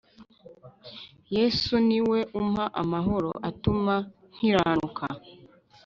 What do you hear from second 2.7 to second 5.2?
amahoro atuma nkiranuka